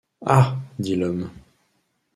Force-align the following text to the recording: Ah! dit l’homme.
Ah! 0.25 0.57
dit 0.79 0.95
l’homme. 0.95 1.29